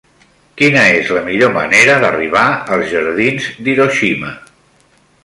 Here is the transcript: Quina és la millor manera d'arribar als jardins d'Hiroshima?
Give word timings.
Quina 0.59 0.85
és 1.01 1.11
la 1.17 1.21
millor 1.27 1.51
manera 1.57 1.97
d'arribar 2.05 2.45
als 2.77 2.89
jardins 2.95 3.51
d'Hiroshima? 3.69 4.33